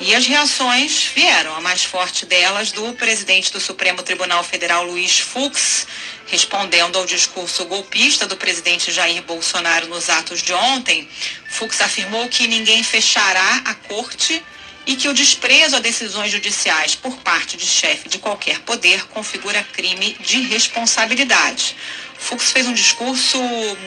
E 0.00 0.12
as 0.12 0.26
reações 0.26 1.08
vieram, 1.14 1.54
a 1.54 1.60
mais 1.60 1.84
forte 1.84 2.26
delas 2.26 2.72
do 2.72 2.92
presidente 2.94 3.52
do 3.52 3.60
Supremo 3.60 4.02
Tribunal 4.02 4.42
Federal, 4.42 4.84
Luiz 4.84 5.20
Fux, 5.20 5.86
respondendo 6.26 6.98
ao 6.98 7.06
discurso 7.06 7.64
golpista 7.66 8.26
do 8.26 8.36
presidente 8.36 8.90
Jair 8.90 9.22
Bolsonaro 9.22 9.86
nos 9.86 10.10
atos 10.10 10.42
de 10.42 10.52
ontem. 10.52 11.08
Fux 11.48 11.80
afirmou 11.80 12.28
que 12.28 12.48
ninguém 12.48 12.82
fechará 12.82 13.62
a 13.64 13.74
corte 13.74 14.44
e 14.84 14.96
que 14.96 15.08
o 15.08 15.14
desprezo 15.14 15.76
a 15.76 15.80
decisões 15.80 16.32
judiciais 16.32 16.96
por 16.96 17.16
parte 17.18 17.56
de 17.56 17.64
chefe 17.64 18.08
de 18.08 18.18
qualquer 18.18 18.58
poder 18.60 19.06
configura 19.06 19.62
crime 19.72 20.16
de 20.20 20.40
responsabilidade. 20.40 21.76
Fux 22.18 22.50
fez 22.50 22.66
um 22.66 22.74
discurso 22.74 23.38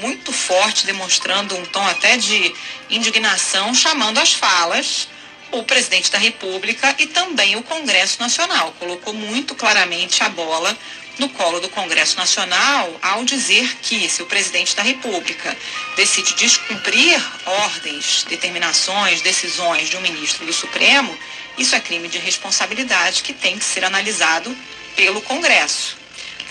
muito 0.02 0.32
forte, 0.32 0.86
demonstrando 0.86 1.56
um 1.56 1.66
tom 1.66 1.86
até 1.86 2.16
de 2.16 2.56
indignação, 2.90 3.74
chamando 3.74 4.20
as 4.20 4.32
falas 4.32 5.10
o 5.52 5.64
presidente 5.64 6.12
da 6.12 6.18
República 6.18 6.96
e 6.98 7.08
também 7.08 7.56
o 7.56 7.64
Congresso 7.64 8.20
Nacional. 8.20 8.74
Colocou 8.80 9.14
muito 9.14 9.56
claramente 9.56 10.24
a 10.24 10.30
bola 10.30 10.78
no 11.20 11.30
colo 11.30 11.60
do 11.60 11.70
Congresso 11.70 12.18
Nacional 12.18 12.96
ao 13.02 13.24
dizer 13.24 13.78
que 13.82 14.08
se 14.08 14.22
o 14.22 14.26
presidente 14.26 14.76
da 14.76 14.84
República 14.84 15.56
decide 15.96 16.36
descumprir 16.36 17.20
ordens, 17.46 18.24
determinações, 18.30 19.22
decisões 19.22 19.90
de 19.90 19.98
um 19.98 20.02
ministro 20.02 20.46
do 20.46 20.54
Supremo, 20.54 21.18
isso 21.58 21.76
é 21.76 21.80
crime 21.80 22.08
de 22.08 22.20
responsabilidade 22.20 23.24
que 23.24 23.34
tem 23.34 23.58
que 23.58 23.66
ser 23.66 23.84
analisado 23.84 24.56
pelo 24.96 25.22
Congresso. 25.22 25.98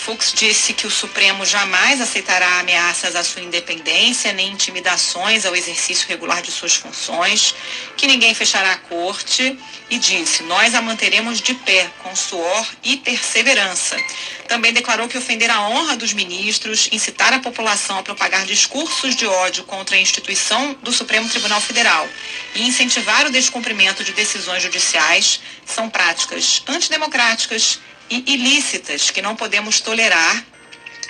Fux 0.06 0.32
disse 0.32 0.72
que 0.72 0.86
o 0.86 0.90
Supremo 0.90 1.44
jamais 1.44 2.00
aceitará 2.00 2.60
ameaças 2.60 3.16
à 3.16 3.24
sua 3.24 3.42
independência 3.42 4.32
nem 4.32 4.52
intimidações 4.52 5.44
ao 5.44 5.56
exercício 5.56 6.06
regular 6.06 6.40
de 6.42 6.52
suas 6.52 6.76
funções, 6.76 7.56
que 7.96 8.06
ninguém 8.06 8.32
fechará 8.32 8.70
a 8.70 8.76
corte 8.76 9.58
e 9.90 9.98
disse: 9.98 10.44
Nós 10.44 10.76
a 10.76 10.80
manteremos 10.80 11.40
de 11.40 11.54
pé, 11.54 11.90
com 12.04 12.14
suor 12.14 12.68
e 12.84 12.98
perseverança. 12.98 13.96
Também 14.46 14.72
declarou 14.72 15.08
que 15.08 15.18
ofender 15.18 15.50
a 15.50 15.68
honra 15.68 15.96
dos 15.96 16.12
ministros, 16.12 16.88
incitar 16.92 17.32
a 17.32 17.40
população 17.40 17.98
a 17.98 18.02
propagar 18.04 18.46
discursos 18.46 19.16
de 19.16 19.26
ódio 19.26 19.64
contra 19.64 19.96
a 19.96 20.00
instituição 20.00 20.78
do 20.84 20.92
Supremo 20.92 21.28
Tribunal 21.28 21.60
Federal 21.60 22.08
e 22.54 22.62
incentivar 22.62 23.26
o 23.26 23.32
descumprimento 23.32 24.04
de 24.04 24.12
decisões 24.12 24.62
judiciais 24.62 25.40
são 25.64 25.90
práticas 25.90 26.62
antidemocráticas 26.68 27.80
e 28.10 28.24
ilícitas 28.26 29.10
que 29.10 29.22
não 29.22 29.36
podemos 29.36 29.80
tolerar 29.80 30.44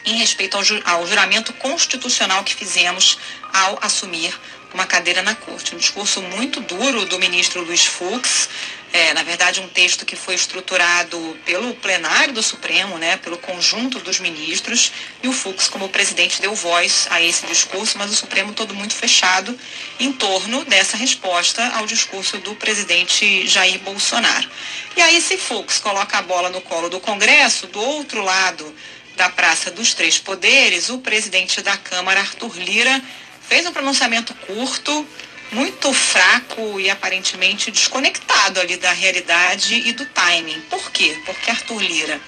em 0.05 0.17
respeito 0.19 0.57
ao, 0.57 0.63
ao 0.85 1.07
juramento 1.07 1.53
constitucional 1.55 2.45
que 2.45 2.55
fizemos 2.55 3.19
ao 3.53 3.79
assumir 3.83 4.33
uma 4.77 4.87
cadeira 4.87 5.23
na 5.23 5.35
corte. 5.35 5.75
Um 5.75 5.79
discurso 5.79 6.21
muito 6.21 6.61
duro 6.61 7.07
do 7.07 7.19
ministro 7.19 7.63
Luiz 7.63 7.87
Fux, 7.87 8.47
é, 8.93 9.15
na 9.15 9.23
verdade 9.23 9.59
um 9.59 9.69
texto 9.69 10.05
que 10.05 10.15
foi 10.15 10.35
estruturado 10.35 11.19
pelo 11.47 11.75
plenário 11.77 12.35
do 12.35 12.43
Supremo, 12.43 12.99
né, 12.99 13.17
pelo 13.17 13.39
conjunto 13.39 13.99
dos 14.01 14.21
ministros, 14.21 14.93
e 15.23 15.29
o 15.29 15.33
Fux 15.33 15.67
como 15.69 15.89
presidente 15.89 16.43
deu 16.43 16.55
voz 16.55 17.07
a 17.11 17.23
esse 17.23 17.47
discurso, 17.47 17.97
mas 17.97 18.11
o 18.11 18.15
Supremo 18.15 18.53
todo 18.53 18.75
muito 18.75 18.95
fechado 18.95 19.59
em 19.99 20.13
torno 20.13 20.63
dessa 20.67 20.97
resposta 20.97 21.67
ao 21.77 21.87
discurso 21.87 22.37
do 22.39 22.55
presidente 22.55 23.47
Jair 23.47 23.79
Bolsonaro. 23.79 24.49
E 24.95 25.01
aí 25.01 25.23
se 25.23 25.39
Fux 25.39 25.79
coloca 25.79 26.19
a 26.19 26.23
bola 26.23 26.51
no 26.51 26.61
colo 26.61 26.91
do 26.91 27.01
Congresso, 27.01 27.67
do 27.67 27.81
outro 27.81 28.23
lado 28.23 28.75
da 29.17 29.31
Praça 29.31 29.71
dos 29.71 29.95
Três 29.95 30.19
Poderes, 30.19 30.91
o 30.91 30.99
presidente 30.99 31.63
da 31.63 31.79
Câmara, 31.79 32.21
Arthur 32.21 32.55
Lira, 32.59 33.03
fez 33.49 33.67
um 33.67 33.73
pronunciamento 33.73 34.35
curto, 34.35 35.07
muito 35.53 35.93
fraco 35.93 36.81
e 36.81 36.91
aparentemente 36.91 37.71
desconectado 37.71 38.61
ali 38.61 38.77
da 38.77 38.93
realidade 38.93 39.75
e 39.75 39.93
do 39.93 40.05
timing. 40.07 40.61
Por 40.63 40.91
quê? 40.91 41.17
Porque 41.25 41.51
Arthur 41.51 41.81
Lira, 41.81 42.21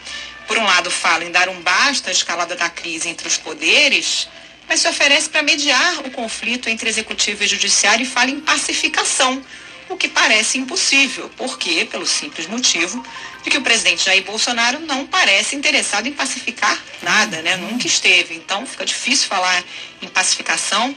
por 0.46 0.56
um 0.56 0.64
lado, 0.64 0.90
fala 0.90 1.24
em 1.24 1.30
dar 1.30 1.48
um 1.48 1.60
basta 1.60 2.10
à 2.10 2.12
escalada 2.12 2.54
da 2.54 2.70
crise 2.70 3.08
entre 3.08 3.26
os 3.26 3.36
poderes, 3.36 4.28
mas 4.68 4.80
se 4.80 4.88
oferece 4.88 5.28
para 5.28 5.42
mediar 5.42 5.98
o 6.06 6.10
conflito 6.10 6.68
entre 6.68 6.88
executivo 6.88 7.42
e 7.42 7.46
judiciário 7.46 8.04
e 8.04 8.08
fala 8.08 8.30
em 8.30 8.40
pacificação, 8.40 9.42
o 9.88 9.96
que 9.96 10.08
parece 10.08 10.58
impossível. 10.58 11.30
Por 11.30 11.58
quê? 11.58 11.88
Pelo 11.90 12.06
simples 12.06 12.46
motivo 12.46 13.02
de 13.42 13.50
que 13.50 13.56
o 13.56 13.62
presidente 13.62 14.04
Jair 14.04 14.22
Bolsonaro 14.22 14.80
não 14.80 15.06
parece 15.06 15.56
interessado 15.56 16.06
em 16.06 16.12
pacificar 16.12 16.78
nada, 17.02 17.40
né? 17.40 17.56
Nunca 17.56 17.86
esteve. 17.86 18.34
Então 18.34 18.66
fica 18.66 18.84
difícil 18.84 19.26
falar 19.26 19.64
em 20.02 20.08
pacificação 20.08 20.94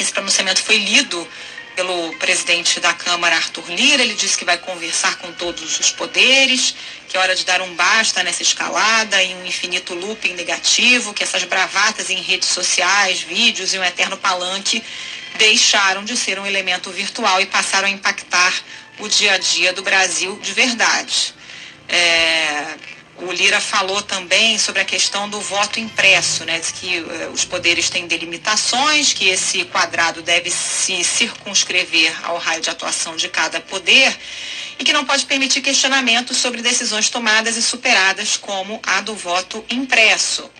esse 0.00 0.12
pronunciamento 0.12 0.62
foi 0.62 0.78
lido 0.78 1.28
pelo 1.76 2.12
presidente 2.16 2.80
da 2.80 2.92
Câmara, 2.92 3.36
Arthur 3.36 3.70
Lira. 3.70 4.02
Ele 4.02 4.14
disse 4.14 4.36
que 4.36 4.44
vai 4.44 4.58
conversar 4.58 5.16
com 5.18 5.32
todos 5.32 5.78
os 5.78 5.90
poderes, 5.90 6.74
que 7.08 7.16
é 7.16 7.20
hora 7.20 7.34
de 7.34 7.44
dar 7.44 7.60
um 7.62 7.74
basta 7.74 8.22
nessa 8.22 8.42
escalada 8.42 9.22
e 9.22 9.34
um 9.34 9.46
infinito 9.46 9.94
looping 9.94 10.34
negativo, 10.34 11.14
que 11.14 11.22
essas 11.22 11.44
bravatas 11.44 12.10
em 12.10 12.20
redes 12.20 12.48
sociais, 12.48 13.20
vídeos 13.20 13.72
e 13.72 13.78
um 13.78 13.84
eterno 13.84 14.16
palanque 14.16 14.82
deixaram 15.38 16.04
de 16.04 16.16
ser 16.16 16.38
um 16.38 16.46
elemento 16.46 16.90
virtual 16.90 17.40
e 17.40 17.46
passaram 17.46 17.88
a 17.88 17.90
impactar 17.90 18.52
o 18.98 19.08
dia 19.08 19.34
a 19.34 19.38
dia 19.38 19.72
do 19.72 19.82
Brasil 19.82 20.38
de 20.42 20.52
verdade. 20.52 21.34
É, 21.88 22.74
Lira 23.40 23.58
falou 23.58 24.02
também 24.02 24.58
sobre 24.58 24.82
a 24.82 24.84
questão 24.84 25.26
do 25.26 25.40
voto 25.40 25.80
impresso, 25.80 26.44
né? 26.44 26.58
Diz 26.58 26.72
que 26.72 27.00
uh, 27.00 27.32
os 27.32 27.42
poderes 27.42 27.88
têm 27.88 28.06
delimitações, 28.06 29.14
que 29.14 29.30
esse 29.30 29.64
quadrado 29.64 30.20
deve 30.20 30.50
se 30.50 31.02
circunscrever 31.02 32.14
ao 32.22 32.36
raio 32.36 32.60
de 32.60 32.68
atuação 32.68 33.16
de 33.16 33.30
cada 33.30 33.58
poder 33.58 34.14
e 34.78 34.84
que 34.84 34.92
não 34.92 35.06
pode 35.06 35.24
permitir 35.24 35.62
questionamentos 35.62 36.36
sobre 36.36 36.60
decisões 36.60 37.08
tomadas 37.08 37.56
e 37.56 37.62
superadas, 37.62 38.36
como 38.36 38.78
a 38.82 39.00
do 39.00 39.14
voto 39.14 39.64
impresso. 39.70 40.50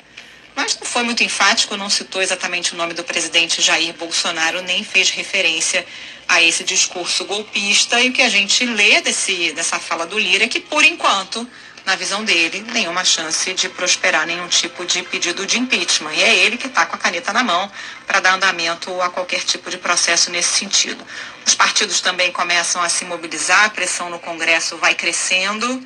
Mas 0.57 0.75
não 0.81 0.87
foi 0.87 1.03
muito 1.03 1.23
enfático, 1.23 1.77
não 1.77 1.91
citou 1.91 2.23
exatamente 2.23 2.73
o 2.73 2.77
nome 2.79 2.95
do 2.95 3.05
presidente 3.05 3.61
Jair 3.61 3.93
Bolsonaro, 3.93 4.63
nem 4.63 4.83
fez 4.83 5.11
referência 5.11 5.85
a 6.27 6.43
esse 6.43 6.65
discurso 6.65 7.27
golpista. 7.27 8.01
E 8.01 8.09
o 8.09 8.13
que 8.13 8.23
a 8.23 8.31
gente 8.31 8.65
lê 8.65 9.03
desse, 9.03 9.53
dessa 9.53 9.79
fala 9.79 10.07
do 10.07 10.19
Lira 10.19 10.45
é 10.45 10.49
que, 10.49 10.61
por 10.61 10.83
enquanto, 10.83 11.47
na 11.85 11.97
visão 11.97 12.25
dele, 12.25 12.65
nenhuma 12.73 13.05
chance 13.05 13.53
de 13.55 13.69
prosperar 13.69 14.27
nenhum 14.27 14.47
tipo 14.49 14.85
de 14.85 15.03
pedido 15.03 15.47
de 15.47 15.59
impeachment. 15.59 16.13
E 16.13 16.23
é 16.23 16.37
ele 16.37 16.57
que 16.57 16.67
está 16.67 16.85
com 16.87 16.97
a 16.97 16.99
caneta 16.99 17.33
na 17.33 17.43
mão 17.43 17.71
para 18.07 18.21
dar 18.21 18.35
andamento 18.35 19.01
a 19.01 19.11
qualquer 19.11 19.43
tipo 19.43 19.71
de 19.71 19.79
processo 19.79 20.31
nesse 20.31 20.51
sentido. 20.59 21.05
Os 21.47 21.55
partidos 21.55 22.01
também 22.01 22.31
começam 22.31 22.83
a 22.83 22.89
se 22.89 23.05
mobilizar, 23.05 23.65
a 23.65 23.71
pressão 23.71 24.11
no 24.11 24.19
Congresso 24.19 24.77
vai 24.77 24.95
crescendo. 24.95 25.83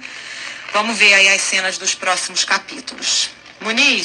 Vamos 0.72 0.98
ver 0.98 1.14
aí 1.14 1.28
as 1.28 1.40
cenas 1.40 1.78
dos 1.78 1.94
próximos 1.94 2.44
capítulos. 2.44 3.30
Muniz, 3.60 4.02